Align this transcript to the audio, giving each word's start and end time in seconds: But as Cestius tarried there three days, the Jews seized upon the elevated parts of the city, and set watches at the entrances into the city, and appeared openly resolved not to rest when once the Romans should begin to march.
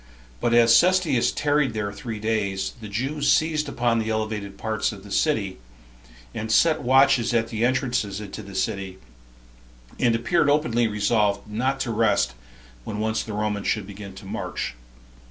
But 0.39 0.55
as 0.55 0.75
Cestius 0.75 1.31
tarried 1.31 1.73
there 1.75 1.93
three 1.93 2.17
days, 2.19 2.73
the 2.81 2.87
Jews 2.87 3.31
seized 3.31 3.69
upon 3.69 3.99
the 3.99 4.09
elevated 4.09 4.57
parts 4.57 4.91
of 4.91 5.03
the 5.03 5.11
city, 5.11 5.59
and 6.33 6.51
set 6.51 6.81
watches 6.81 7.35
at 7.35 7.49
the 7.49 7.63
entrances 7.63 8.19
into 8.19 8.41
the 8.41 8.55
city, 8.55 8.97
and 9.99 10.15
appeared 10.15 10.49
openly 10.49 10.87
resolved 10.87 11.47
not 11.47 11.79
to 11.81 11.91
rest 11.91 12.33
when 12.83 12.97
once 12.97 13.21
the 13.21 13.33
Romans 13.33 13.67
should 13.67 13.85
begin 13.85 14.15
to 14.15 14.25
march. 14.25 14.73